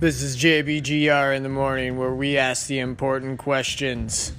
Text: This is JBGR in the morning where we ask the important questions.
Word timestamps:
This 0.00 0.22
is 0.22 0.36
JBGR 0.36 1.36
in 1.36 1.42
the 1.42 1.48
morning 1.48 1.98
where 1.98 2.14
we 2.14 2.38
ask 2.38 2.68
the 2.68 2.78
important 2.78 3.40
questions. 3.40 4.30